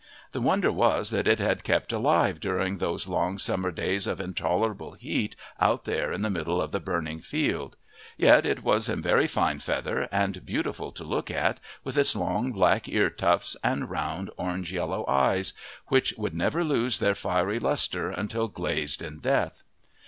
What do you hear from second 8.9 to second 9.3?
very